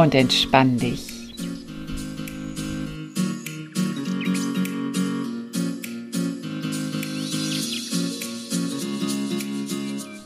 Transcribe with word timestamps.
Und 0.00 0.14
entspann 0.14 0.78
dich. 0.78 1.34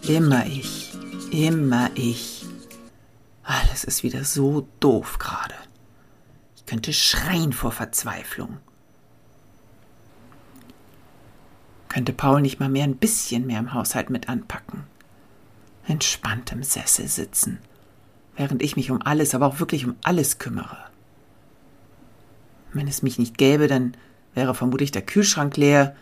Immer 0.07 0.47
ich, 0.47 0.93
immer 1.33 1.91
ich. 1.97 2.47
Alles 3.43 3.83
ist 3.83 4.05
wieder 4.05 4.23
so 4.23 4.69
doof 4.79 5.19
gerade. 5.19 5.57
Ich 6.55 6.67
könnte 6.67 6.93
schreien 6.93 7.53
vor 7.53 7.73
Verzweiflung. 7.73 8.59
Könnte 11.89 12.13
Paul 12.13 12.43
nicht 12.43 12.61
mal 12.61 12.69
mehr 12.69 12.85
ein 12.85 12.97
bisschen 12.97 13.45
mehr 13.49 13.59
im 13.59 13.75
Haushalt 13.75 14.09
mit 14.09 14.29
anpacken. 14.29 14.85
Entspannt 15.89 16.53
im 16.53 16.63
Sessel 16.63 17.09
sitzen, 17.09 17.59
während 18.37 18.63
ich 18.63 18.77
mich 18.77 18.91
um 18.91 19.03
alles, 19.03 19.35
aber 19.35 19.47
auch 19.47 19.61
wirklich 19.61 19.87
um 19.87 19.97
alles 20.03 20.39
kümmere. 20.39 20.79
Wenn 22.73 22.89
es 22.89 23.03
mich 23.03 23.19
nicht 23.19 23.39
gäbe, 23.39 23.69
dann 23.69 23.97
wäre 24.35 24.55
vermutlich 24.55 24.91
der 24.91 25.03
Kühlschrank 25.03 25.57
leer, 25.57 25.95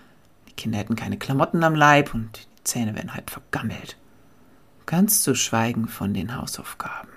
die 0.48 0.54
Kinder 0.54 0.78
hätten 0.78 0.96
keine 0.96 1.18
Klamotten 1.18 1.62
am 1.64 1.74
Leib 1.74 2.14
und 2.14 2.36
die 2.36 2.64
Zähne 2.64 2.94
wären 2.94 3.14
halb 3.14 3.30
vergammelt. 3.30 3.96
Ganz 4.86 5.22
zu 5.22 5.34
schweigen 5.34 5.88
von 5.88 6.14
den 6.14 6.36
Hausaufgaben. 6.36 7.08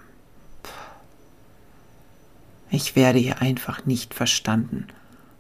Ich 2.69 2.95
werde 2.95 3.19
hier 3.19 3.41
einfach 3.41 3.86
nicht 3.86 4.13
verstanden. 4.13 4.88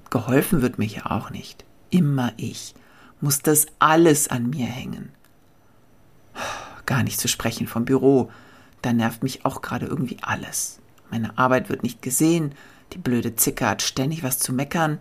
Geholfen 0.09 0.61
wird 0.61 0.77
mir 0.77 0.85
hier 0.85 1.11
auch 1.11 1.29
nicht. 1.29 1.65
Immer 1.89 2.31
ich. 2.37 2.75
Muss 3.19 3.41
das 3.41 3.65
alles 3.79 4.27
an 4.27 4.49
mir 4.49 4.67
hängen. 4.67 5.11
Gar 6.85 7.03
nicht 7.03 7.19
zu 7.19 7.27
sprechen 7.27 7.67
vom 7.67 7.85
Büro. 7.85 8.31
Da 8.81 8.93
nervt 8.93 9.23
mich 9.23 9.45
auch 9.45 9.61
gerade 9.61 9.85
irgendwie 9.85 10.17
alles. 10.21 10.79
Meine 11.09 11.37
Arbeit 11.37 11.69
wird 11.69 11.83
nicht 11.83 12.01
gesehen. 12.01 12.53
Die 12.93 12.97
blöde 12.97 13.35
Zicke 13.35 13.67
hat 13.67 13.81
ständig 13.81 14.23
was 14.23 14.39
zu 14.39 14.53
meckern. 14.53 14.99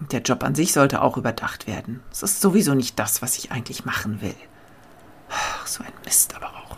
Und 0.00 0.12
der 0.12 0.22
Job 0.22 0.44
an 0.44 0.54
sich 0.54 0.72
sollte 0.72 1.02
auch 1.02 1.16
überdacht 1.16 1.66
werden. 1.66 2.00
Es 2.10 2.22
ist 2.22 2.40
sowieso 2.40 2.74
nicht 2.74 2.98
das, 2.98 3.22
was 3.22 3.38
ich 3.38 3.50
eigentlich 3.50 3.84
machen 3.84 4.20
will. 4.20 4.34
Ach, 5.30 5.66
so 5.66 5.82
ein 5.82 5.92
Mist 6.04 6.34
aber 6.36 6.48
auch. 6.48 6.76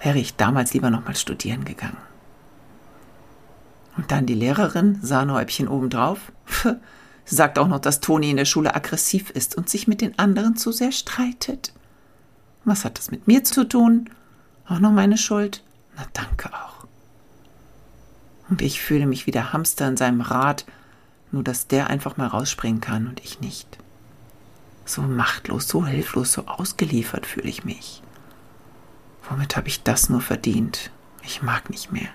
Wäre 0.00 0.18
ich 0.18 0.36
damals 0.36 0.72
lieber 0.72 0.90
noch 0.90 1.04
mal 1.04 1.16
studieren 1.16 1.64
gegangen. 1.64 1.96
Und 3.96 4.10
dann 4.12 4.26
die 4.26 4.34
Lehrerin, 4.34 4.98
Sahnehäubchen 5.02 5.68
obendrauf, 5.68 6.32
sagt 7.24 7.58
auch 7.58 7.68
noch, 7.68 7.80
dass 7.80 8.00
Toni 8.00 8.30
in 8.30 8.36
der 8.36 8.44
Schule 8.44 8.74
aggressiv 8.74 9.30
ist 9.30 9.56
und 9.56 9.68
sich 9.68 9.88
mit 9.88 10.00
den 10.00 10.18
anderen 10.18 10.56
zu 10.56 10.72
sehr 10.72 10.92
streitet. 10.92 11.72
Was 12.64 12.84
hat 12.84 12.98
das 12.98 13.10
mit 13.10 13.26
mir 13.26 13.44
zu 13.44 13.64
tun? 13.64 14.08
Auch 14.70 14.78
noch 14.78 14.92
meine 14.92 15.18
Schuld? 15.18 15.64
Na 15.96 16.06
danke 16.12 16.48
auch. 16.54 16.86
Und 18.48 18.62
ich 18.62 18.80
fühle 18.80 19.06
mich 19.06 19.26
wie 19.26 19.32
der 19.32 19.52
Hamster 19.52 19.88
in 19.88 19.96
seinem 19.96 20.20
Rad, 20.20 20.64
nur 21.32 21.42
dass 21.42 21.66
der 21.66 21.88
einfach 21.88 22.16
mal 22.16 22.28
rausspringen 22.28 22.80
kann 22.80 23.08
und 23.08 23.20
ich 23.20 23.40
nicht. 23.40 23.78
So 24.84 25.02
machtlos, 25.02 25.66
so 25.66 25.84
hilflos, 25.84 26.32
so 26.32 26.46
ausgeliefert 26.46 27.26
fühle 27.26 27.48
ich 27.48 27.64
mich. 27.64 28.00
Womit 29.28 29.56
habe 29.56 29.66
ich 29.66 29.82
das 29.82 30.08
nur 30.08 30.20
verdient? 30.20 30.92
Ich 31.22 31.42
mag 31.42 31.68
nicht 31.68 31.90
mehr. 31.90 32.08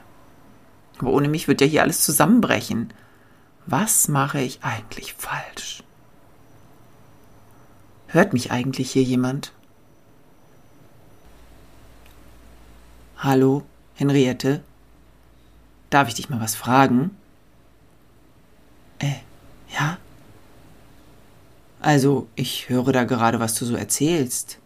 Aber 0.99 1.11
ohne 1.11 1.27
mich 1.27 1.49
wird 1.49 1.59
ja 1.59 1.67
hier 1.67 1.81
alles 1.81 2.03
zusammenbrechen. 2.03 2.93
Was 3.65 4.07
mache 4.07 4.39
ich 4.39 4.63
eigentlich 4.63 5.13
falsch? 5.13 5.83
Hört 8.07 8.31
mich 8.31 8.51
eigentlich 8.51 8.91
hier 8.91 9.03
jemand? 9.03 9.51
Hallo, 13.25 13.63
Henriette? 13.95 14.61
Darf 15.89 16.09
ich 16.09 16.13
dich 16.13 16.29
mal 16.29 16.39
was 16.39 16.53
fragen? 16.53 17.09
Äh, 18.99 19.15
ja? 19.73 19.97
Also, 21.81 22.27
ich 22.35 22.69
höre 22.69 22.91
da 22.91 23.03
gerade, 23.03 23.39
was 23.39 23.55
du 23.55 23.65
so 23.65 23.75
erzählst. 23.75 24.59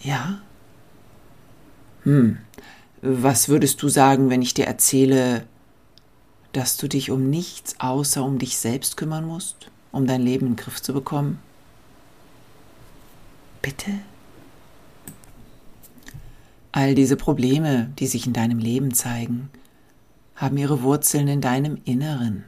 Ja? 0.00 0.42
Hm, 2.02 2.36
was 3.00 3.48
würdest 3.48 3.80
du 3.80 3.88
sagen, 3.88 4.28
wenn 4.28 4.42
ich 4.42 4.52
dir 4.52 4.66
erzähle, 4.66 5.46
dass 6.52 6.76
du 6.76 6.88
dich 6.88 7.10
um 7.10 7.30
nichts 7.30 7.80
außer 7.80 8.22
um 8.22 8.38
dich 8.38 8.58
selbst 8.58 8.98
kümmern 8.98 9.24
musst, 9.24 9.70
um 9.92 10.06
dein 10.06 10.20
Leben 10.20 10.48
in 10.48 10.56
den 10.56 10.62
Griff 10.62 10.82
zu 10.82 10.92
bekommen? 10.92 11.38
Bitte? 13.62 13.92
All 16.78 16.94
diese 16.94 17.16
Probleme, 17.16 17.92
die 17.98 18.06
sich 18.06 18.28
in 18.28 18.32
deinem 18.32 18.60
Leben 18.60 18.94
zeigen, 18.94 19.50
haben 20.36 20.56
ihre 20.56 20.80
Wurzeln 20.82 21.26
in 21.26 21.40
deinem 21.40 21.80
Inneren. 21.84 22.44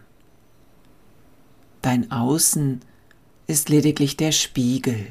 Dein 1.83 2.13
Außen 2.13 2.81
ist 3.49 3.69
lediglich 3.71 4.17
der 4.17 4.31
Spiegel. 4.31 5.09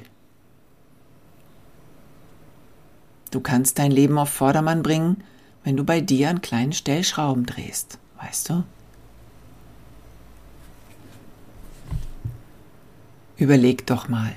Du 3.29 3.41
kannst 3.41 3.77
dein 3.77 3.91
Leben 3.91 4.17
auf 4.17 4.29
Vordermann 4.29 4.83
bringen, 4.83 5.21
wenn 5.65 5.75
du 5.75 5.83
bei 5.83 5.99
dir 5.99 6.29
an 6.29 6.39
kleinen 6.39 6.71
Stellschrauben 6.71 7.45
drehst, 7.45 7.99
weißt 8.21 8.51
du? 8.51 8.63
Überleg 13.35 13.85
doch 13.85 14.07
mal, 14.07 14.31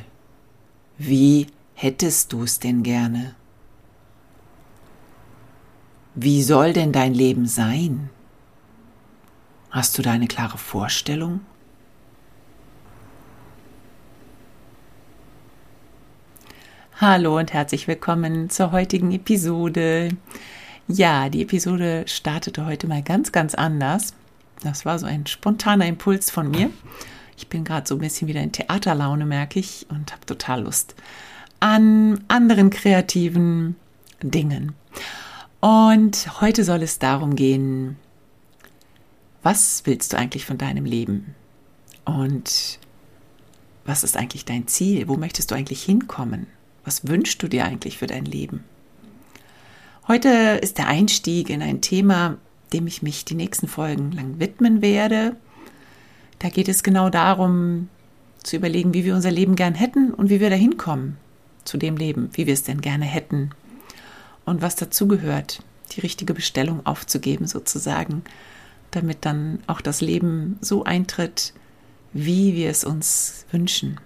wie 0.98 1.46
hättest 1.74 2.32
du 2.32 2.42
es 2.42 2.58
denn 2.58 2.82
gerne? 2.82 3.36
Wie 6.14 6.42
soll 6.42 6.74
denn 6.74 6.92
dein 6.92 7.14
Leben 7.14 7.46
sein? 7.46 8.10
Hast 9.70 9.96
du 9.96 10.02
da 10.02 10.12
eine 10.12 10.26
klare 10.26 10.58
Vorstellung? 10.58 11.40
Hallo 17.00 17.38
und 17.38 17.54
herzlich 17.54 17.88
willkommen 17.88 18.50
zur 18.50 18.72
heutigen 18.72 19.10
Episode. 19.10 20.10
Ja, 20.86 21.30
die 21.30 21.40
Episode 21.40 22.04
startete 22.06 22.66
heute 22.66 22.86
mal 22.86 23.02
ganz, 23.02 23.32
ganz 23.32 23.54
anders. 23.54 24.12
Das 24.62 24.84
war 24.84 24.98
so 24.98 25.06
ein 25.06 25.26
spontaner 25.26 25.86
Impuls 25.86 26.30
von 26.30 26.50
mir. 26.50 26.68
Ich 27.38 27.48
bin 27.48 27.64
gerade 27.64 27.88
so 27.88 27.94
ein 27.94 28.00
bisschen 28.00 28.28
wieder 28.28 28.42
in 28.42 28.52
Theaterlaune, 28.52 29.24
merke 29.24 29.58
ich, 29.58 29.86
und 29.88 30.12
habe 30.12 30.26
total 30.26 30.64
Lust 30.64 30.94
an 31.60 32.22
anderen 32.28 32.68
kreativen 32.68 33.76
Dingen. 34.20 34.74
Und 35.62 36.40
heute 36.40 36.64
soll 36.64 36.82
es 36.82 36.98
darum 36.98 37.36
gehen, 37.36 37.96
was 39.44 39.82
willst 39.84 40.12
du 40.12 40.16
eigentlich 40.16 40.44
von 40.44 40.58
deinem 40.58 40.84
Leben? 40.84 41.36
Und 42.04 42.80
was 43.84 44.02
ist 44.02 44.16
eigentlich 44.16 44.44
dein 44.44 44.66
Ziel? 44.66 45.06
Wo 45.06 45.16
möchtest 45.16 45.52
du 45.52 45.54
eigentlich 45.54 45.84
hinkommen? 45.84 46.48
Was 46.84 47.06
wünschst 47.06 47.40
du 47.44 47.46
dir 47.46 47.64
eigentlich 47.64 47.96
für 47.96 48.08
dein 48.08 48.24
Leben? 48.24 48.64
Heute 50.08 50.58
ist 50.60 50.78
der 50.78 50.88
Einstieg 50.88 51.48
in 51.48 51.62
ein 51.62 51.80
Thema, 51.80 52.38
dem 52.72 52.88
ich 52.88 53.02
mich 53.02 53.24
die 53.24 53.36
nächsten 53.36 53.68
Folgen 53.68 54.10
lang 54.10 54.40
widmen 54.40 54.82
werde. 54.82 55.36
Da 56.40 56.48
geht 56.48 56.68
es 56.68 56.82
genau 56.82 57.08
darum, 57.08 57.88
zu 58.42 58.56
überlegen, 58.56 58.94
wie 58.94 59.04
wir 59.04 59.14
unser 59.14 59.30
Leben 59.30 59.54
gern 59.54 59.76
hätten 59.76 60.12
und 60.12 60.28
wie 60.28 60.40
wir 60.40 60.50
dahin 60.50 60.76
kommen 60.76 61.18
zu 61.62 61.76
dem 61.76 61.96
Leben, 61.96 62.30
wie 62.32 62.48
wir 62.48 62.54
es 62.54 62.64
denn 62.64 62.80
gerne 62.80 63.04
hätten 63.04 63.52
und 64.52 64.60
was 64.60 64.76
dazugehört, 64.76 65.62
die 65.92 66.00
richtige 66.00 66.34
Bestellung 66.34 66.84
aufzugeben 66.84 67.46
sozusagen, 67.46 68.22
damit 68.90 69.24
dann 69.24 69.62
auch 69.66 69.80
das 69.80 70.02
Leben 70.02 70.58
so 70.60 70.84
eintritt, 70.84 71.54
wie 72.12 72.54
wir 72.54 72.68
es 72.68 72.84
uns 72.84 73.46
wünschen. 73.50 73.98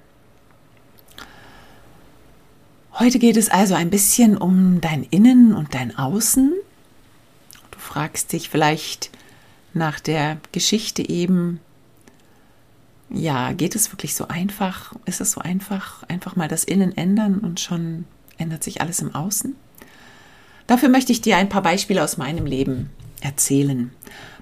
Heute 2.96 3.18
geht 3.18 3.36
es 3.36 3.48
also 3.48 3.74
ein 3.74 3.90
bisschen 3.90 4.38
um 4.38 4.80
dein 4.80 5.02
Innen 5.02 5.52
und 5.52 5.74
dein 5.74 5.98
Außen. 5.98 6.54
Du 7.72 7.78
fragst 7.80 8.32
dich 8.32 8.48
vielleicht 8.48 9.10
nach 9.74 9.98
der 9.98 10.38
Geschichte 10.52 11.06
eben, 11.08 11.58
ja, 13.10 13.52
geht 13.52 13.74
es 13.74 13.92
wirklich 13.92 14.14
so 14.14 14.28
einfach? 14.28 14.94
Ist 15.06 15.20
es 15.20 15.32
so 15.32 15.40
einfach, 15.40 16.04
einfach 16.04 16.36
mal 16.36 16.46
das 16.46 16.62
Innen 16.62 16.96
ändern 16.96 17.40
und 17.40 17.58
schon 17.58 18.04
ändert 18.38 18.62
sich 18.62 18.80
alles 18.80 19.00
im 19.00 19.12
Außen? 19.12 19.56
Dafür 20.66 20.88
möchte 20.88 21.12
ich 21.12 21.20
dir 21.20 21.36
ein 21.36 21.48
paar 21.48 21.62
Beispiele 21.62 22.02
aus 22.02 22.16
meinem 22.16 22.46
Leben 22.46 22.90
erzählen. 23.20 23.90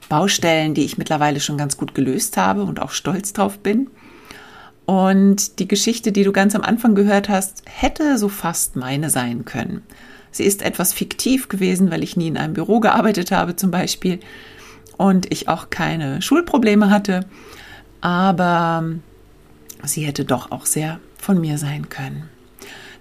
Baustellen, 0.09 0.75
die 0.75 0.85
ich 0.85 0.99
mittlerweile 0.99 1.41
schon 1.41 1.59
ganz 1.59 1.77
gut 1.77 1.95
gelöst 1.95 2.37
habe 2.37 2.65
und 2.65 2.81
auch 2.81 2.91
stolz 2.91 3.33
drauf 3.33 3.59
bin. 3.59 3.89
Und 4.87 5.59
die 5.59 5.69
Geschichte, 5.69 6.13
die 6.13 6.25
du 6.25 6.33
ganz 6.33 6.55
am 6.55 6.63
Anfang 6.63 6.95
gehört 6.95 7.29
hast, 7.29 7.63
hätte 7.67 8.19
so 8.19 8.29
fast 8.29 8.77
meine 8.77 9.09
sein 9.11 9.45
können. 9.45 9.83
Sie 10.31 10.45
ist 10.45 10.63
etwas 10.63 10.93
fiktiv 10.93 11.49
gewesen, 11.49 11.91
weil 11.91 12.03
ich 12.03 12.17
nie 12.17 12.29
in 12.29 12.37
einem 12.37 12.55
Büro 12.55 12.81
gearbeitet 12.81 13.31
habe 13.31 13.57
zum 13.57 13.71
Beispiel 13.71 14.21
und 14.97 15.33
ich 15.33 15.49
auch 15.49 15.71
keine 15.71 16.21
Schulprobleme 16.21 16.91
hatte. 16.91 17.21
Aber 18.01 18.85
sie 19.85 20.05
hätte 20.05 20.25
doch 20.25 20.51
auch 20.51 20.67
sehr 20.67 21.01
von 21.17 21.41
mir 21.41 21.57
sein 21.57 21.89
können. 21.89 22.29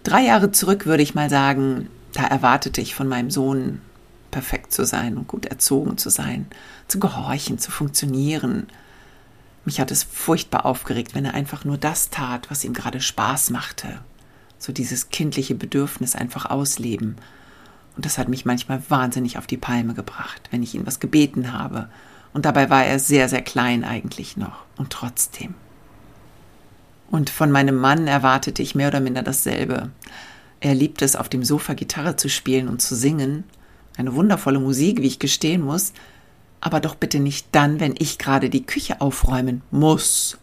Drei 0.03 0.21
Jahre 0.21 0.51
zurück 0.51 0.85
würde 0.85 1.03
ich 1.03 1.15
mal 1.15 1.29
sagen, 1.29 1.89
da 2.13 2.23
erwartete 2.23 2.81
ich 2.81 2.95
von 2.95 3.07
meinem 3.07 3.31
Sohn 3.31 3.81
perfekt 4.31 4.71
zu 4.73 4.85
sein 4.85 5.17
und 5.17 5.27
gut 5.27 5.45
erzogen 5.45 5.97
zu 5.97 6.09
sein, 6.09 6.47
zu 6.87 6.99
gehorchen, 6.99 7.59
zu 7.59 7.71
funktionieren. 7.71 8.67
Mich 9.65 9.79
hat 9.79 9.91
es 9.91 10.03
furchtbar 10.03 10.65
aufgeregt, 10.65 11.15
wenn 11.15 11.25
er 11.25 11.33
einfach 11.33 11.65
nur 11.65 11.77
das 11.77 12.09
tat, 12.09 12.49
was 12.49 12.63
ihm 12.63 12.73
gerade 12.73 13.01
Spaß 13.01 13.51
machte. 13.51 13.99
So 14.57 14.71
dieses 14.73 15.09
kindliche 15.09 15.55
Bedürfnis 15.55 16.15
einfach 16.15 16.45
ausleben. 16.45 17.17
Und 17.95 18.05
das 18.05 18.17
hat 18.17 18.27
mich 18.27 18.45
manchmal 18.45 18.81
wahnsinnig 18.89 19.37
auf 19.37 19.45
die 19.45 19.57
Palme 19.57 19.93
gebracht, 19.93 20.41
wenn 20.51 20.63
ich 20.63 20.73
ihn 20.73 20.87
was 20.87 20.99
gebeten 20.99 21.53
habe. 21.53 21.89
Und 22.33 22.45
dabei 22.45 22.69
war 22.69 22.83
er 22.83 22.99
sehr, 22.99 23.29
sehr 23.29 23.43
klein 23.43 23.83
eigentlich 23.83 24.35
noch. 24.35 24.63
Und 24.77 24.89
trotzdem. 24.89 25.53
Und 27.11 27.29
von 27.29 27.51
meinem 27.51 27.75
Mann 27.75 28.07
erwartete 28.07 28.63
ich 28.63 28.73
mehr 28.73 28.87
oder 28.87 28.99
minder 28.99 29.21
dasselbe. 29.21 29.91
Er 30.63 30.73
liebt 30.73 31.01
es, 31.01 31.17
auf 31.17 31.27
dem 31.27 31.43
Sofa 31.43 31.73
Gitarre 31.73 32.15
zu 32.15 32.29
spielen 32.29 32.69
und 32.69 32.81
zu 32.81 32.95
singen. 32.95 33.43
Eine 33.97 34.15
wundervolle 34.15 34.61
Musik, 34.61 35.01
wie 35.01 35.07
ich 35.07 35.19
gestehen 35.19 35.61
muss. 35.61 35.91
Aber 36.61 36.79
doch 36.79 36.95
bitte 36.95 37.19
nicht 37.19 37.47
dann, 37.51 37.81
wenn 37.81 37.95
ich 37.99 38.17
gerade 38.17 38.49
die 38.49 38.65
Küche 38.65 39.01
aufräumen 39.01 39.61
muss. 39.71 40.37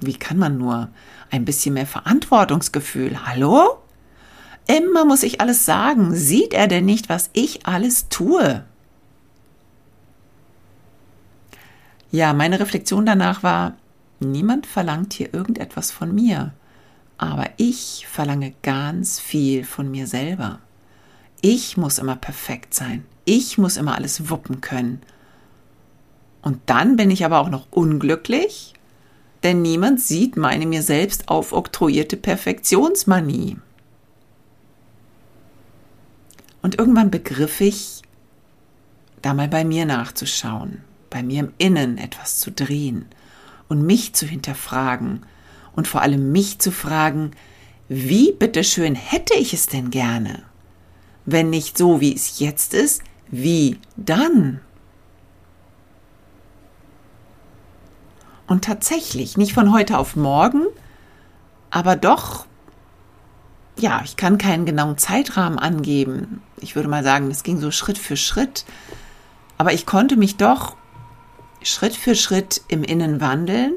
Wie 0.00 0.14
kann 0.14 0.38
man 0.38 0.56
nur 0.56 0.88
ein 1.30 1.44
bisschen 1.44 1.74
mehr 1.74 1.86
Verantwortungsgefühl? 1.86 3.26
Hallo? 3.26 3.76
Immer 4.66 5.04
muss 5.04 5.24
ich 5.24 5.42
alles 5.42 5.66
sagen. 5.66 6.14
Sieht 6.14 6.54
er 6.54 6.66
denn 6.66 6.86
nicht, 6.86 7.10
was 7.10 7.28
ich 7.34 7.66
alles 7.66 8.08
tue? 8.08 8.64
Ja, 12.10 12.32
meine 12.32 12.60
Reflexion 12.60 13.04
danach 13.04 13.42
war, 13.42 13.76
niemand 14.20 14.66
verlangt 14.66 15.12
hier 15.12 15.34
irgendetwas 15.34 15.90
von 15.90 16.14
mir, 16.14 16.54
aber 17.18 17.50
ich 17.56 18.06
verlange 18.10 18.54
ganz 18.62 19.18
viel 19.20 19.64
von 19.64 19.90
mir 19.90 20.06
selber. 20.06 20.60
Ich 21.40 21.76
muss 21.76 21.98
immer 21.98 22.16
perfekt 22.16 22.74
sein. 22.74 23.04
Ich 23.24 23.58
muss 23.58 23.76
immer 23.76 23.94
alles 23.94 24.30
wuppen 24.30 24.60
können. 24.60 25.02
Und 26.42 26.60
dann 26.66 26.96
bin 26.96 27.10
ich 27.10 27.24
aber 27.24 27.40
auch 27.40 27.48
noch 27.48 27.66
unglücklich, 27.70 28.74
denn 29.42 29.62
niemand 29.62 30.00
sieht 30.00 30.36
meine 30.36 30.66
mir 30.66 30.82
selbst 30.82 31.28
aufoktroyierte 31.28 32.16
Perfektionsmanie. 32.16 33.58
Und 36.62 36.78
irgendwann 36.78 37.10
begriff 37.10 37.60
ich, 37.60 38.02
da 39.22 39.34
mal 39.34 39.48
bei 39.48 39.64
mir 39.64 39.86
nachzuschauen, 39.86 40.82
bei 41.10 41.22
mir 41.22 41.40
im 41.40 41.52
Innen 41.58 41.98
etwas 41.98 42.38
zu 42.38 42.50
drehen 42.50 43.06
und 43.68 43.82
mich 43.82 44.14
zu 44.14 44.26
hinterfragen 44.26 45.26
und 45.76 45.86
vor 45.86 46.02
allem 46.02 46.32
mich 46.32 46.58
zu 46.58 46.72
fragen, 46.72 47.32
wie 47.88 48.32
bitteschön 48.32 48.96
hätte 48.96 49.34
ich 49.34 49.52
es 49.52 49.68
denn 49.68 49.90
gerne? 49.90 50.42
Wenn 51.24 51.50
nicht 51.50 51.78
so, 51.78 52.00
wie 52.00 52.14
es 52.14 52.40
jetzt 52.40 52.74
ist, 52.74 53.02
wie 53.28 53.78
dann? 53.96 54.60
Und 58.46 58.64
tatsächlich, 58.64 59.36
nicht 59.36 59.52
von 59.52 59.72
heute 59.72 59.98
auf 59.98 60.16
morgen, 60.16 60.66
aber 61.70 61.96
doch, 61.96 62.46
ja, 63.78 64.00
ich 64.04 64.16
kann 64.16 64.38
keinen 64.38 64.66
genauen 64.66 64.98
Zeitrahmen 64.98 65.58
angeben. 65.58 66.42
Ich 66.60 66.76
würde 66.76 66.88
mal 66.88 67.04
sagen, 67.04 67.30
es 67.30 67.42
ging 67.42 67.58
so 67.60 67.70
Schritt 67.70 67.98
für 67.98 68.16
Schritt. 68.16 68.64
Aber 69.58 69.72
ich 69.72 69.84
konnte 69.84 70.16
mich 70.16 70.36
doch 70.36 70.76
Schritt 71.62 71.94
für 71.94 72.14
Schritt 72.14 72.62
im 72.68 72.84
Innen 72.84 73.20
wandeln 73.20 73.74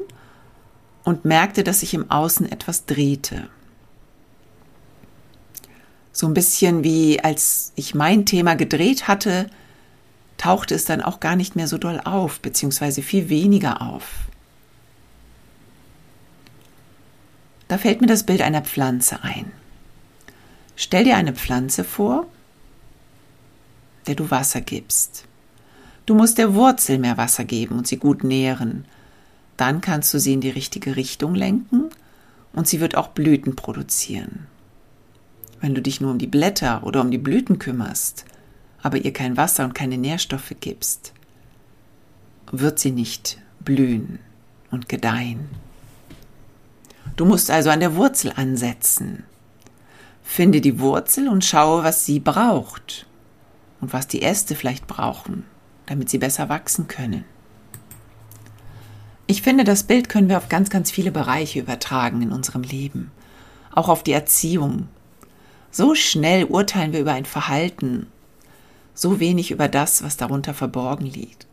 und 1.04 1.24
merkte, 1.24 1.64
dass 1.64 1.80
sich 1.80 1.94
im 1.94 2.10
Außen 2.10 2.50
etwas 2.50 2.86
drehte. 2.86 3.48
So 6.12 6.26
ein 6.26 6.34
bisschen 6.34 6.84
wie 6.84 7.20
als 7.20 7.72
ich 7.76 7.94
mein 7.94 8.26
Thema 8.26 8.54
gedreht 8.54 9.08
hatte, 9.08 9.48
tauchte 10.36 10.74
es 10.74 10.84
dann 10.84 11.02
auch 11.02 11.20
gar 11.20 11.36
nicht 11.36 11.56
mehr 11.56 11.68
so 11.68 11.78
doll 11.78 12.00
auf, 12.04 12.40
beziehungsweise 12.40 13.02
viel 13.02 13.28
weniger 13.28 13.82
auf. 13.82 14.04
Da 17.68 17.78
fällt 17.78 18.00
mir 18.00 18.06
das 18.06 18.24
Bild 18.24 18.42
einer 18.42 18.62
Pflanze 18.62 19.22
ein. 19.22 19.52
Stell 20.74 21.04
dir 21.04 21.16
eine 21.16 21.34
Pflanze 21.34 21.84
vor, 21.84 22.26
der 24.06 24.14
du 24.14 24.30
Wasser 24.30 24.60
gibst. 24.60 25.24
Du 26.06 26.14
musst 26.14 26.38
der 26.38 26.54
Wurzel 26.54 26.98
mehr 26.98 27.16
Wasser 27.16 27.44
geben 27.44 27.78
und 27.78 27.86
sie 27.86 27.98
gut 27.98 28.24
nähren. 28.24 28.86
Dann 29.60 29.82
kannst 29.82 30.14
du 30.14 30.18
sie 30.18 30.32
in 30.32 30.40
die 30.40 30.50
richtige 30.50 30.96
Richtung 30.96 31.34
lenken 31.34 31.90
und 32.52 32.66
sie 32.66 32.80
wird 32.80 32.96
auch 32.96 33.08
Blüten 33.08 33.56
produzieren. 33.56 34.46
Wenn 35.60 35.74
du 35.74 35.82
dich 35.82 36.00
nur 36.00 36.10
um 36.10 36.18
die 36.18 36.26
Blätter 36.26 36.82
oder 36.84 37.02
um 37.02 37.10
die 37.10 37.18
Blüten 37.18 37.58
kümmerst, 37.58 38.24
aber 38.82 38.96
ihr 38.96 39.12
kein 39.12 39.36
Wasser 39.36 39.64
und 39.64 39.74
keine 39.74 39.98
Nährstoffe 39.98 40.54
gibst, 40.60 41.12
wird 42.50 42.78
sie 42.78 42.90
nicht 42.90 43.38
blühen 43.60 44.18
und 44.70 44.88
gedeihen. 44.88 45.50
Du 47.16 47.26
musst 47.26 47.50
also 47.50 47.68
an 47.68 47.80
der 47.80 47.96
Wurzel 47.96 48.32
ansetzen. 48.34 49.24
Finde 50.22 50.62
die 50.62 50.80
Wurzel 50.80 51.28
und 51.28 51.44
schaue, 51.44 51.84
was 51.84 52.06
sie 52.06 52.20
braucht 52.20 53.06
und 53.82 53.92
was 53.92 54.08
die 54.08 54.22
Äste 54.22 54.54
vielleicht 54.54 54.86
brauchen 54.86 55.44
damit 55.90 56.08
sie 56.08 56.18
besser 56.18 56.48
wachsen 56.48 56.86
können. 56.86 57.24
Ich 59.30 59.42
finde, 59.42 59.62
das 59.62 59.84
Bild 59.84 60.08
können 60.08 60.28
wir 60.28 60.38
auf 60.38 60.48
ganz, 60.48 60.70
ganz 60.70 60.90
viele 60.90 61.12
Bereiche 61.12 61.60
übertragen 61.60 62.20
in 62.20 62.32
unserem 62.32 62.64
Leben, 62.64 63.12
auch 63.72 63.88
auf 63.88 64.02
die 64.02 64.10
Erziehung. 64.10 64.88
So 65.70 65.94
schnell 65.94 66.46
urteilen 66.46 66.92
wir 66.92 66.98
über 66.98 67.12
ein 67.12 67.26
Verhalten, 67.26 68.08
so 68.92 69.20
wenig 69.20 69.52
über 69.52 69.68
das, 69.68 70.02
was 70.02 70.16
darunter 70.16 70.52
verborgen 70.52 71.06
liegt. 71.06 71.46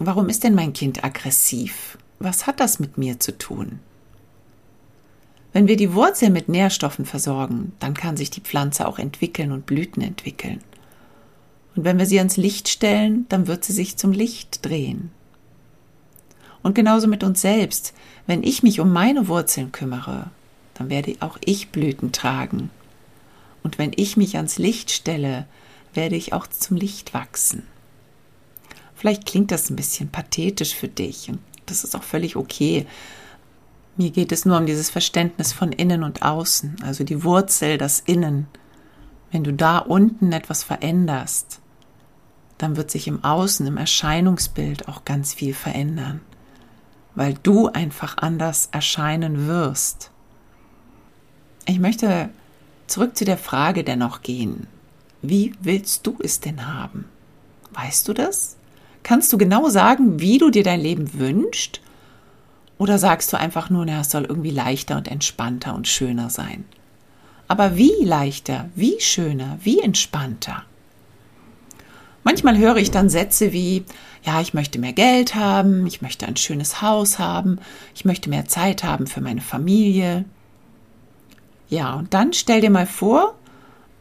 Warum 0.00 0.28
ist 0.28 0.42
denn 0.42 0.56
mein 0.56 0.72
Kind 0.72 1.04
aggressiv? 1.04 1.98
Was 2.18 2.48
hat 2.48 2.58
das 2.58 2.80
mit 2.80 2.98
mir 2.98 3.20
zu 3.20 3.38
tun? 3.38 3.78
Wenn 5.52 5.68
wir 5.68 5.76
die 5.76 5.94
Wurzel 5.94 6.30
mit 6.30 6.48
Nährstoffen 6.48 7.04
versorgen, 7.04 7.74
dann 7.78 7.94
kann 7.94 8.16
sich 8.16 8.30
die 8.30 8.40
Pflanze 8.40 8.88
auch 8.88 8.98
entwickeln 8.98 9.52
und 9.52 9.66
Blüten 9.66 10.02
entwickeln. 10.02 10.64
Und 11.76 11.84
wenn 11.84 12.00
wir 12.00 12.06
sie 12.06 12.18
ans 12.18 12.36
Licht 12.36 12.68
stellen, 12.68 13.26
dann 13.28 13.46
wird 13.46 13.64
sie 13.64 13.72
sich 13.72 13.96
zum 13.96 14.10
Licht 14.10 14.66
drehen. 14.66 15.12
Und 16.64 16.74
genauso 16.74 17.06
mit 17.06 17.22
uns 17.22 17.42
selbst. 17.42 17.92
Wenn 18.26 18.42
ich 18.42 18.62
mich 18.64 18.80
um 18.80 18.90
meine 18.90 19.28
Wurzeln 19.28 19.70
kümmere, 19.70 20.30
dann 20.72 20.88
werde 20.90 21.14
auch 21.20 21.38
ich 21.44 21.68
Blüten 21.68 22.10
tragen. 22.10 22.70
Und 23.62 23.78
wenn 23.78 23.92
ich 23.94 24.16
mich 24.16 24.36
ans 24.36 24.58
Licht 24.58 24.90
stelle, 24.90 25.46
werde 25.92 26.16
ich 26.16 26.32
auch 26.32 26.46
zum 26.46 26.78
Licht 26.78 27.14
wachsen. 27.14 27.64
Vielleicht 28.96 29.26
klingt 29.26 29.50
das 29.50 29.68
ein 29.68 29.76
bisschen 29.76 30.08
pathetisch 30.08 30.74
für 30.74 30.88
dich 30.88 31.28
und 31.28 31.38
das 31.66 31.84
ist 31.84 31.94
auch 31.94 32.02
völlig 32.02 32.34
okay. 32.34 32.86
Mir 33.96 34.10
geht 34.10 34.32
es 34.32 34.46
nur 34.46 34.56
um 34.56 34.64
dieses 34.64 34.88
Verständnis 34.88 35.52
von 35.52 35.70
innen 35.70 36.02
und 36.02 36.22
außen, 36.22 36.76
also 36.82 37.04
die 37.04 37.22
Wurzel, 37.24 37.76
das 37.76 38.00
Innen. 38.00 38.46
Wenn 39.30 39.44
du 39.44 39.52
da 39.52 39.78
unten 39.78 40.32
etwas 40.32 40.64
veränderst, 40.64 41.60
dann 42.56 42.76
wird 42.76 42.90
sich 42.90 43.06
im 43.06 43.22
Außen, 43.22 43.66
im 43.66 43.76
Erscheinungsbild 43.76 44.88
auch 44.88 45.04
ganz 45.04 45.34
viel 45.34 45.54
verändern, 45.54 46.20
weil 47.14 47.34
du 47.42 47.68
einfach 47.68 48.16
anders 48.18 48.68
erscheinen 48.72 49.46
wirst. 49.46 50.10
Ich 51.66 51.78
möchte 51.78 52.30
zurück 52.86 53.16
zu 53.16 53.24
der 53.24 53.38
Frage 53.38 53.84
dennoch 53.84 54.22
gehen. 54.22 54.66
Wie 55.22 55.54
willst 55.60 56.06
du 56.06 56.16
es 56.22 56.40
denn 56.40 56.66
haben? 56.66 57.06
Weißt 57.72 58.06
du 58.08 58.12
das? 58.12 58.56
Kannst 59.02 59.32
du 59.32 59.38
genau 59.38 59.68
sagen, 59.68 60.20
wie 60.20 60.38
du 60.38 60.50
dir 60.50 60.62
dein 60.62 60.80
Leben 60.80 61.14
wünschst? 61.14 61.80
Oder 62.78 62.98
sagst 62.98 63.32
du 63.32 63.38
einfach 63.38 63.70
nur, 63.70 63.86
na, 63.86 64.00
es 64.00 64.10
soll 64.10 64.24
irgendwie 64.24 64.50
leichter 64.50 64.96
und 64.96 65.08
entspannter 65.08 65.74
und 65.74 65.88
schöner 65.88 66.30
sein? 66.30 66.64
Aber 67.48 67.76
wie 67.76 68.04
leichter, 68.04 68.68
wie 68.74 69.00
schöner, 69.00 69.58
wie 69.62 69.80
entspannter? 69.80 70.64
Manchmal 72.24 72.58
höre 72.58 72.76
ich 72.76 72.90
dann 72.90 73.08
Sätze 73.08 73.52
wie, 73.52 73.84
ja, 74.24 74.40
ich 74.40 74.54
möchte 74.54 74.78
mehr 74.78 74.94
Geld 74.94 75.34
haben, 75.34 75.86
ich 75.86 76.02
möchte 76.02 76.26
ein 76.26 76.36
schönes 76.36 76.82
Haus 76.82 77.18
haben, 77.18 77.58
ich 77.94 78.04
möchte 78.04 78.30
mehr 78.30 78.46
Zeit 78.46 78.82
haben 78.82 79.06
für 79.06 79.20
meine 79.20 79.42
Familie. 79.42 80.24
Ja, 81.68 81.94
und 81.94 82.12
dann 82.14 82.32
stell 82.32 82.60
dir 82.60 82.70
mal 82.70 82.86
vor, 82.86 83.34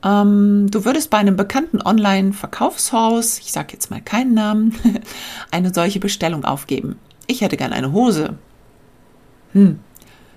Ähm, 0.06 0.68
du 0.70 0.84
würdest 0.84 1.10
bei 1.10 1.18
einem 1.18 1.38
bekannten 1.38 1.82
Online-Verkaufshaus, 1.82 3.39
ich 3.39 3.53
sage 3.53 3.70
jetzt 3.72 3.89
mal 3.89 4.01
keinen 4.01 4.34
Namen, 4.34 4.75
eine 5.51 5.74
solche 5.74 6.01
Bestellung 6.01 6.44
aufgeben. 6.44 7.00
Ich 7.27 7.39
hätte 7.39 7.56
gern 7.56 7.72
eine 7.72 7.94
Hose. 7.94 8.36
Hm, 9.53 9.80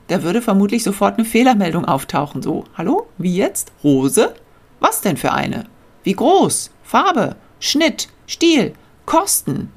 da 0.06 0.22
würde 0.22 0.40
vermutlich 0.40 0.84
sofort 0.84 1.18
eine 1.18 1.24
Fehlermeldung 1.24 1.84
auftauchen. 1.84 2.42
So, 2.42 2.62
hallo, 2.78 3.08
wie 3.18 3.34
jetzt? 3.34 3.72
Hose? 3.82 4.34
Was 4.78 5.00
denn 5.00 5.16
für 5.16 5.32
eine? 5.32 5.64
Wie 6.04 6.12
groß? 6.12 6.70
Farbe? 6.84 7.34
Schnitt? 7.60 8.08
Stil? 8.26 8.74
Kosten? 9.04 9.72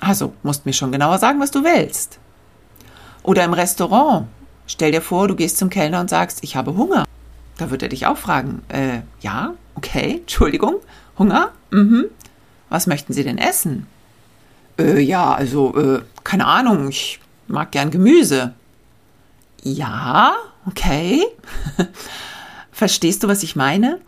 Also, 0.00 0.32
musst 0.42 0.66
mir 0.66 0.72
schon 0.72 0.92
genauer 0.92 1.18
sagen, 1.18 1.40
was 1.40 1.50
du 1.50 1.62
willst. 1.62 2.18
Oder 3.22 3.44
im 3.44 3.52
Restaurant. 3.52 4.26
Stell 4.66 4.92
dir 4.92 5.02
vor, 5.02 5.28
du 5.28 5.34
gehst 5.34 5.58
zum 5.58 5.68
Kellner 5.68 6.00
und 6.00 6.08
sagst, 6.08 6.42
ich 6.42 6.56
habe 6.56 6.76
Hunger. 6.76 7.04
Da 7.58 7.70
wird 7.70 7.82
er 7.82 7.88
dich 7.88 8.06
auch 8.06 8.16
fragen, 8.16 8.62
äh, 8.68 9.00
ja, 9.20 9.54
okay, 9.74 10.20
Entschuldigung, 10.20 10.76
Hunger? 11.18 11.50
Mhm. 11.70 12.06
Was 12.70 12.86
möchten 12.86 13.12
Sie 13.12 13.24
denn 13.24 13.36
essen? 13.36 13.86
Äh, 14.78 15.00
ja, 15.00 15.34
also, 15.34 15.76
äh, 15.76 16.02
keine 16.24 16.46
Ahnung, 16.46 16.88
ich 16.88 17.20
mag 17.48 17.72
gern 17.72 17.90
Gemüse. 17.90 18.54
Ja, 19.62 20.34
okay. 20.66 21.22
Verstehst 22.72 23.22
du, 23.22 23.28
was 23.28 23.42
ich 23.42 23.56
meine? 23.56 24.00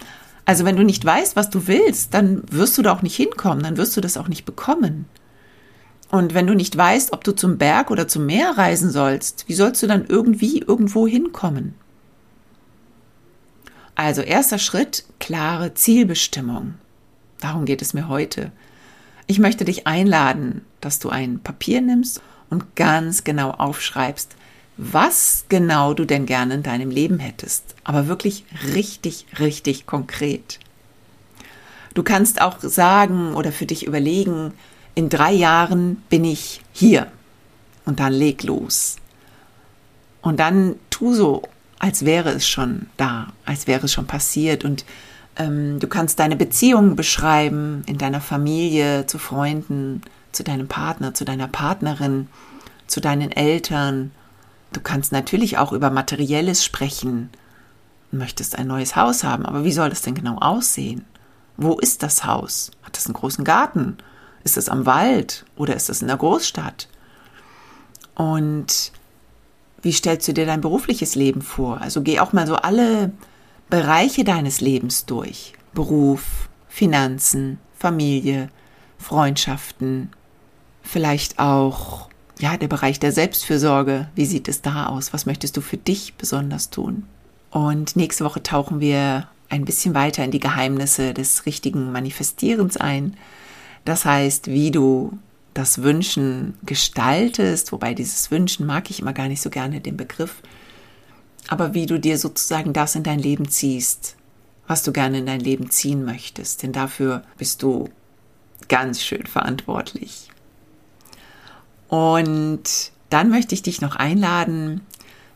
Also, 0.53 0.67
wenn 0.67 0.77
du 0.77 0.85
nicht 0.85 1.03
weißt, 1.03 1.35
was 1.35 1.49
du 1.49 1.67
willst, 1.67 2.13
dann 2.13 2.43
wirst 2.51 2.77
du 2.77 2.83
da 2.83 2.93
auch 2.93 3.01
nicht 3.01 3.17
hinkommen, 3.17 3.63
dann 3.63 3.79
wirst 3.79 3.97
du 3.97 4.03
das 4.03 4.19
auch 4.19 4.29
nicht 4.29 4.45
bekommen. 4.45 5.07
Und 6.11 6.35
wenn 6.35 6.47
du 6.47 6.53
nicht 6.53 6.77
weißt, 6.77 7.15
ob 7.15 7.25
du 7.25 7.33
zum 7.33 7.57
Berg 7.57 7.91
oder 7.91 8.07
zum 8.07 8.27
Meer 8.27 8.59
reisen 8.59 8.91
sollst, 8.91 9.49
wie 9.49 9.55
sollst 9.55 9.83
du 9.83 9.87
dann 9.87 10.05
irgendwie 10.07 10.59
irgendwo 10.59 11.07
hinkommen? 11.07 11.73
Also 13.95 14.21
erster 14.21 14.59
Schritt, 14.59 15.07
klare 15.21 15.73
Zielbestimmung. 15.73 16.75
Darum 17.41 17.65
geht 17.65 17.81
es 17.81 17.95
mir 17.95 18.09
heute. 18.09 18.53
Ich 19.27 19.39
möchte 19.39 19.65
dich 19.65 19.87
einladen, 19.87 20.67
dass 20.83 20.99
du 20.99 21.09
ein 21.09 21.39
Papier 21.39 21.81
nimmst 21.81 22.21
und 22.51 22.77
ganz 22.77 23.25
genau 23.25 23.53
aufschreibst, 23.53 24.37
was 24.77 25.45
genau 25.49 25.95
du 25.95 26.05
denn 26.05 26.27
gerne 26.27 26.55
in 26.55 26.63
deinem 26.63 26.91
Leben 26.91 27.19
hättest. 27.19 27.75
Aber 27.85 28.09
wirklich 28.09 28.45
richtig, 28.75 29.27
richtig 29.39 29.87
konkret. 29.87 30.59
Du 31.95 32.03
kannst 32.03 32.41
auch 32.41 32.59
sagen 32.61 33.35
oder 33.35 33.53
für 33.53 33.67
dich 33.67 33.87
überlegen, 33.87 34.55
in 34.95 35.09
drei 35.09 35.33
Jahren 35.33 36.03
bin 36.09 36.25
ich 36.25 36.63
hier. 36.73 37.11
Und 37.85 38.01
dann 38.01 38.13
leg 38.13 38.43
los. 38.45 38.97
Und 40.21 40.39
dann 40.39 40.77
tu 40.89 41.15
so, 41.15 41.43
als 41.79 42.05
wäre 42.05 42.31
es 42.31 42.49
schon 42.49 42.87
da, 42.97 43.33
als 43.45 43.67
wäre 43.67 43.87
es 43.87 43.93
schon 43.93 44.07
passiert. 44.07 44.65
Und 44.65 44.85
ähm, 45.37 45.81
du 45.81 45.89
kannst 45.89 46.19
deine 46.19 46.37
Beziehungen 46.37 46.97
beschreiben 46.97 47.83
in 47.87 47.99
deiner 47.99 48.21
Familie, 48.21 49.07
zu 49.07 49.19
Freunden, 49.19 50.03
zu 50.31 50.45
deinem 50.45 50.69
Partner, 50.69 51.13
zu 51.13 51.25
deiner 51.25 51.49
Partnerin, 51.49 52.29
zu 52.87 53.01
deinen 53.01 53.33
Eltern. 53.33 54.13
Du 54.73 54.81
kannst 54.81 55.13
natürlich 55.13 55.59
auch 55.59 55.73
über 55.73 55.91
Materielles 55.91 56.65
sprechen. 56.65 57.31
Du 58.11 58.19
möchtest 58.19 58.59
ein 58.59 58.67
neues 58.67 58.97
Haus 58.97 59.25
haben, 59.25 59.47
aber 59.47 59.65
wie 59.65 59.73
soll 59.73 59.91
das 59.91 60.03
denn 60.03 60.15
genau 60.15 60.39
aussehen? 60.39 61.05
Wo 61.57 61.79
ist 61.79 62.03
das 62.03 62.25
Haus? 62.25 62.71
Hat 62.83 62.97
es 62.97 63.07
einen 63.07 63.15
großen 63.15 63.45
Garten? 63.45 63.99
Ist 64.45 64.57
es 64.57 64.69
am 64.69 64.87
Wald 64.87 65.45
oder 65.57 65.77
ist 65.77 65.91
es 65.91 66.03
in 66.03 66.09
der 66.09 66.17
Großstadt? 66.17 66.89
Und 68.15 68.93
wie 69.83 69.93
stellst 69.93 70.29
du 70.29 70.33
dir 70.33 70.47
dein 70.47 70.61
berufliches 70.61 71.15
Leben 71.15 71.43
vor? 71.43 71.81
Also 71.81 72.03
geh 72.03 72.21
auch 72.21 72.33
mal 72.33 72.47
so 72.47 72.57
alle 72.57 73.13
Bereiche 73.69 74.25
deines 74.25 74.61
Lebens 74.61 75.07
durch. 75.07 75.55
Beruf, 75.75 76.49
Finanzen, 76.69 77.59
Familie, 77.75 78.49
Freundschaften, 78.99 80.11
vielleicht 80.83 81.39
auch 81.39 82.09
ja, 82.43 82.57
der 82.57 82.67
Bereich 82.67 82.99
der 82.99 83.13
Selbstfürsorge. 83.13 84.09
Wie 84.17 84.27
sieht 84.27 84.49
es 84.49 84.63
da 84.63 84.87
aus? 84.87 85.13
Was 85.13 85.27
möchtest 85.27 85.57
du 85.57 85.61
für 85.61 85.77
dich 85.77 86.15
besonders 86.15 86.71
tun? 86.71 87.05
Und 87.51 87.95
nächste 87.95 88.25
Woche 88.25 88.43
tauchen 88.43 88.81
wir 88.81 89.29
ein 89.49 89.65
bisschen 89.65 89.95
weiter 89.95 90.25
in 90.25 90.33
die 90.33 90.41
Geheimnisse 90.41 91.15
des 91.15 91.47
richtigen 91.47 91.93
Manifestierens 91.93 92.77
ein. 92.77 93.17
Das 93.85 94.05
heißt, 94.05 94.49
wie 94.49 94.73
du 94.73 95.19
das 95.55 95.83
Wünschen 95.83 96.59
gestaltest, 96.65 97.71
wobei 97.71 97.95
dieses 97.95 98.33
Wünschen 98.33 98.67
mag 98.67 98.91
ich 98.91 98.99
immer 98.99 99.13
gar 99.13 99.29
nicht 99.29 99.43
so 99.43 99.51
gerne 99.51 99.81
den 99.81 99.97
Begriff, 99.97 100.43
aber 101.47 101.75
wie 101.75 101.87
du 101.87 102.01
dir 102.01 102.19
sozusagen 102.19 102.73
das 102.73 102.97
in 102.97 103.05
dein 103.05 103.21
Leben 103.21 103.49
ziehst, 103.49 104.17
was 104.67 104.83
du 104.83 104.91
gerne 104.91 105.19
in 105.19 105.27
dein 105.27 105.41
Leben 105.41 105.71
ziehen 105.71 106.05
möchtest, 106.05 106.65
denn 106.65 106.73
dafür 106.73 107.23
bist 107.39 107.63
du 107.63 107.89
ganz 108.69 109.01
schön 109.01 109.27
verantwortlich. 109.27 110.32
Und 111.93 112.91
dann 113.11 113.29
möchte 113.29 113.55
ich 113.55 113.61
dich 113.61 113.83
noch 113.83 113.97
einladen, 113.97 114.81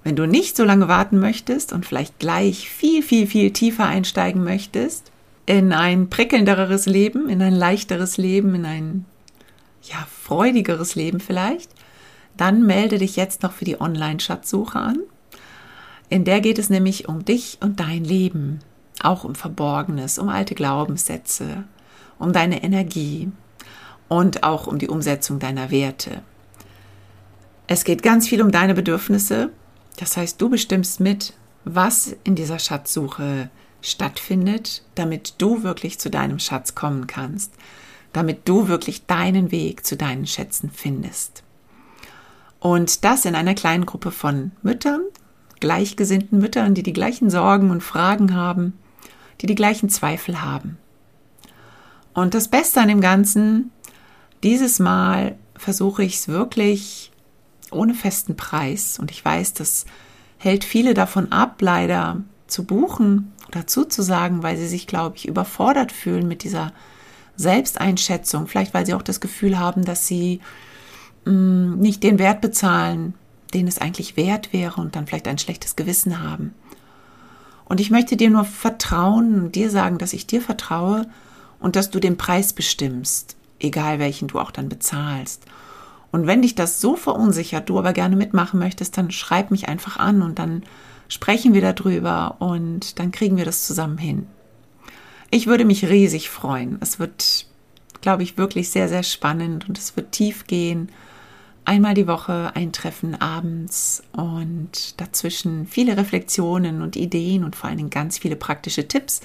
wenn 0.04 0.16
du 0.16 0.24
nicht 0.24 0.56
so 0.56 0.64
lange 0.64 0.88
warten 0.88 1.20
möchtest 1.20 1.74
und 1.74 1.84
vielleicht 1.84 2.18
gleich 2.18 2.70
viel, 2.70 3.02
viel, 3.02 3.26
viel 3.26 3.52
tiefer 3.52 3.84
einsteigen 3.84 4.42
möchtest, 4.42 5.12
in 5.44 5.74
ein 5.74 6.08
prickelnderes 6.08 6.86
Leben, 6.86 7.28
in 7.28 7.42
ein 7.42 7.52
leichteres 7.52 8.16
Leben, 8.16 8.54
in 8.54 8.64
ein 8.64 9.04
ja, 9.82 10.06
freudigeres 10.10 10.94
Leben 10.94 11.20
vielleicht, 11.20 11.68
dann 12.38 12.64
melde 12.64 12.96
dich 12.96 13.16
jetzt 13.16 13.42
noch 13.42 13.52
für 13.52 13.66
die 13.66 13.78
Online-Schatzsuche 13.78 14.78
an. 14.78 15.00
In 16.08 16.24
der 16.24 16.40
geht 16.40 16.58
es 16.58 16.70
nämlich 16.70 17.06
um 17.06 17.26
dich 17.26 17.58
und 17.60 17.80
dein 17.80 18.02
Leben, 18.02 18.60
auch 19.02 19.24
um 19.24 19.34
Verborgenes, 19.34 20.18
um 20.18 20.30
alte 20.30 20.54
Glaubenssätze, 20.54 21.64
um 22.18 22.32
deine 22.32 22.62
Energie 22.62 23.30
und 24.08 24.42
auch 24.42 24.66
um 24.66 24.78
die 24.78 24.88
Umsetzung 24.88 25.38
deiner 25.38 25.70
Werte. 25.70 26.22
Es 27.66 27.84
geht 27.84 28.02
ganz 28.02 28.28
viel 28.28 28.42
um 28.42 28.50
deine 28.50 28.74
Bedürfnisse. 28.74 29.50
Das 29.98 30.16
heißt, 30.16 30.40
du 30.40 30.48
bestimmst 30.48 31.00
mit, 31.00 31.34
was 31.64 32.16
in 32.24 32.34
dieser 32.34 32.58
Schatzsuche 32.58 33.50
stattfindet, 33.82 34.82
damit 34.94 35.34
du 35.38 35.62
wirklich 35.62 35.98
zu 35.98 36.10
deinem 36.10 36.38
Schatz 36.38 36.74
kommen 36.74 37.06
kannst 37.06 37.52
damit 38.16 38.48
du 38.48 38.66
wirklich 38.66 39.04
deinen 39.04 39.50
Weg 39.50 39.84
zu 39.84 39.94
deinen 39.94 40.26
Schätzen 40.26 40.70
findest. 40.70 41.42
Und 42.60 43.04
das 43.04 43.26
in 43.26 43.34
einer 43.34 43.52
kleinen 43.52 43.84
Gruppe 43.84 44.10
von 44.10 44.52
Müttern, 44.62 45.02
gleichgesinnten 45.60 46.38
Müttern, 46.38 46.72
die 46.72 46.82
die 46.82 46.94
gleichen 46.94 47.28
Sorgen 47.28 47.70
und 47.70 47.82
Fragen 47.82 48.34
haben, 48.34 48.72
die 49.42 49.46
die 49.46 49.54
gleichen 49.54 49.90
Zweifel 49.90 50.40
haben. 50.40 50.78
Und 52.14 52.32
das 52.32 52.48
Beste 52.48 52.80
an 52.80 52.88
dem 52.88 53.02
Ganzen, 53.02 53.70
dieses 54.42 54.78
Mal 54.78 55.36
versuche 55.54 56.02
ich 56.02 56.14
es 56.14 56.26
wirklich 56.26 57.12
ohne 57.70 57.94
festen 57.94 58.36
Preis. 58.36 58.98
Und 58.98 59.10
ich 59.10 59.24
weiß, 59.24 59.54
das 59.54 59.86
hält 60.38 60.64
viele 60.64 60.94
davon 60.94 61.32
ab, 61.32 61.60
leider 61.60 62.22
zu 62.46 62.64
buchen 62.64 63.32
oder 63.48 63.66
zuzusagen, 63.66 64.42
weil 64.42 64.56
sie 64.56 64.68
sich, 64.68 64.86
glaube 64.86 65.16
ich, 65.16 65.26
überfordert 65.26 65.92
fühlen 65.92 66.28
mit 66.28 66.42
dieser 66.42 66.72
Selbsteinschätzung, 67.36 68.46
vielleicht 68.46 68.74
weil 68.74 68.86
sie 68.86 68.94
auch 68.94 69.02
das 69.02 69.20
Gefühl 69.20 69.58
haben, 69.58 69.84
dass 69.84 70.06
sie 70.06 70.40
mh, 71.24 71.32
mm, 71.32 71.78
nicht 71.78 72.02
den 72.02 72.18
Wert 72.18 72.40
bezahlen, 72.40 73.14
den 73.54 73.68
es 73.68 73.78
eigentlich 73.78 74.16
wert 74.16 74.52
wäre 74.52 74.80
und 74.80 74.96
dann 74.96 75.06
vielleicht 75.06 75.28
ein 75.28 75.38
schlechtes 75.38 75.76
Gewissen 75.76 76.22
haben. 76.22 76.54
Und 77.64 77.80
ich 77.80 77.90
möchte 77.90 78.16
dir 78.16 78.30
nur 78.30 78.44
vertrauen 78.44 79.50
dir 79.52 79.70
sagen, 79.70 79.98
dass 79.98 80.12
ich 80.12 80.26
dir 80.26 80.40
vertraue 80.40 81.06
und 81.58 81.76
dass 81.76 81.90
du 81.90 81.98
den 82.00 82.16
Preis 82.16 82.52
bestimmst, 82.52 83.36
egal 83.58 83.98
welchen 83.98 84.28
du 84.28 84.38
auch 84.38 84.50
dann 84.50 84.68
bezahlst. 84.68 85.44
Und 86.12 86.26
wenn 86.26 86.42
dich 86.42 86.54
das 86.54 86.80
so 86.80 86.96
verunsichert, 86.96 87.68
du 87.68 87.78
aber 87.78 87.92
gerne 87.92 88.16
mitmachen 88.16 88.58
möchtest, 88.58 88.96
dann 88.96 89.10
schreib 89.10 89.50
mich 89.50 89.68
einfach 89.68 89.98
an 89.98 90.22
und 90.22 90.38
dann 90.38 90.62
sprechen 91.08 91.54
wir 91.54 91.60
darüber 91.60 92.36
und 92.38 92.98
dann 92.98 93.12
kriegen 93.12 93.36
wir 93.36 93.44
das 93.44 93.66
zusammen 93.66 93.98
hin. 93.98 94.26
Ich 95.30 95.46
würde 95.46 95.64
mich 95.64 95.88
riesig 95.88 96.30
freuen. 96.30 96.78
Es 96.80 96.98
wird, 96.98 97.46
glaube 98.00 98.22
ich, 98.22 98.38
wirklich 98.38 98.70
sehr, 98.70 98.88
sehr 98.88 99.02
spannend 99.02 99.68
und 99.68 99.78
es 99.78 99.96
wird 99.96 100.12
tief 100.12 100.46
gehen. 100.46 100.90
Einmal 101.64 101.94
die 101.94 102.06
Woche 102.06 102.52
ein 102.54 102.72
Treffen 102.72 103.20
abends 103.20 104.04
und 104.12 105.00
dazwischen 105.00 105.66
viele 105.66 105.96
Reflexionen 105.96 106.80
und 106.80 106.94
Ideen 106.94 107.42
und 107.42 107.56
vor 107.56 107.68
allen 107.68 107.78
Dingen 107.78 107.90
ganz 107.90 108.18
viele 108.18 108.36
praktische 108.36 108.86
Tipps, 108.86 109.20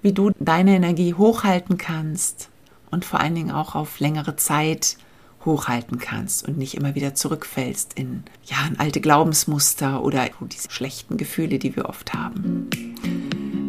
wie 0.00 0.12
du 0.12 0.30
deine 0.40 0.74
Energie 0.74 1.12
hochhalten 1.12 1.76
kannst 1.76 2.48
und 2.90 3.04
vor 3.04 3.20
allen 3.20 3.34
Dingen 3.34 3.50
auch 3.50 3.74
auf 3.74 4.00
längere 4.00 4.36
Zeit 4.36 4.96
hochhalten 5.44 5.98
kannst 5.98 6.46
und 6.46 6.58
nicht 6.58 6.74
immer 6.74 6.94
wieder 6.94 7.14
zurückfällst 7.14 7.94
in, 7.94 8.24
ja, 8.44 8.56
in 8.68 8.78
alte 8.78 9.00
Glaubensmuster 9.00 10.02
oder 10.02 10.28
diese 10.52 10.70
schlechten 10.70 11.16
Gefühle, 11.16 11.58
die 11.58 11.76
wir 11.76 11.88
oft 11.88 12.14
haben. 12.14 12.68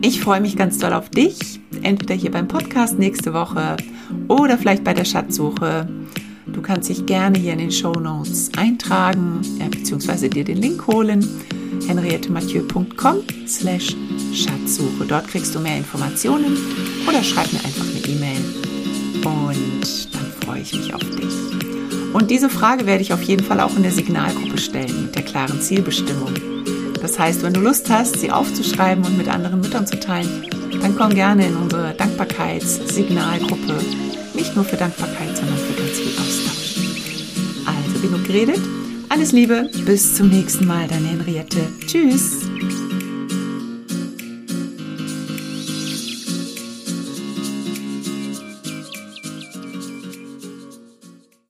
Ich 0.01 0.19
freue 0.19 0.41
mich 0.41 0.57
ganz 0.57 0.77
doll 0.79 0.93
auf 0.93 1.09
dich, 1.09 1.61
entweder 1.81 2.13
hier 2.13 2.31
beim 2.31 2.47
Podcast 2.47 2.99
nächste 2.99 3.33
Woche 3.33 3.77
oder 4.27 4.57
vielleicht 4.57 4.83
bei 4.83 4.93
der 4.93 5.05
Schatzsuche. 5.05 5.87
Du 6.45 6.61
kannst 6.61 6.89
dich 6.89 7.05
gerne 7.05 7.39
hier 7.39 7.53
in 7.53 7.59
den 7.59 7.71
Show 7.71 7.93
Notes 7.93 8.51
eintragen, 8.57 9.41
ja, 9.59 9.67
beziehungsweise 9.67 10.29
dir 10.29 10.43
den 10.43 10.57
Link 10.57 10.85
holen. 10.87 11.25
henriettemathieu.com 11.87 13.17
slash 13.47 13.95
Schatzsuche. 14.33 15.05
Dort 15.07 15.27
kriegst 15.27 15.55
du 15.55 15.59
mehr 15.59 15.77
Informationen 15.77 16.57
oder 17.07 17.23
schreib 17.23 17.51
mir 17.53 17.59
einfach 17.59 17.85
eine 17.85 18.13
E-Mail 18.13 18.62
und 19.25 20.13
dann 20.13 20.31
freue 20.43 20.61
ich 20.61 20.73
mich 20.73 20.93
auf 20.93 21.01
dich. 21.01 22.13
Und 22.13 22.29
diese 22.29 22.49
Frage 22.49 22.85
werde 22.85 23.01
ich 23.01 23.13
auf 23.13 23.23
jeden 23.23 23.43
Fall 23.43 23.59
auch 23.59 23.75
in 23.75 23.83
der 23.83 23.91
Signalgruppe 23.91 24.57
stellen 24.57 25.03
mit 25.03 25.15
der 25.15 25.23
klaren 25.23 25.59
Zielbestimmung. 25.61 26.33
Das 27.01 27.19
heißt, 27.19 27.43
wenn 27.43 27.53
du 27.53 27.59
Lust 27.59 27.89
hast, 27.89 28.19
sie 28.19 28.31
aufzuschreiben 28.31 29.03
und 29.03 29.17
mit 29.17 29.27
anderen 29.27 29.61
Müttern 29.61 29.85
zu 29.87 29.99
teilen, 29.99 30.45
dann 30.81 30.95
komm 30.95 31.13
gerne 31.13 31.47
in 31.47 31.55
unsere 31.55 31.93
Dankbarkeitssignalgruppe. 31.93 33.79
Nicht 34.35 34.55
nur 34.55 34.63
für 34.63 34.77
Dankbarkeit, 34.77 35.35
sondern 35.35 35.57
für 35.57 35.73
ganz 35.73 35.97
viel 35.97 36.11
Austausch. 36.19 36.75
Also 37.65 37.99
genug 37.99 38.25
geredet. 38.25 38.61
Alles 39.09 39.31
Liebe, 39.31 39.69
bis 39.85 40.15
zum 40.15 40.29
nächsten 40.29 40.65
Mal, 40.65 40.87
deine 40.87 41.07
Henriette. 41.07 41.67
Tschüss. 41.85 42.52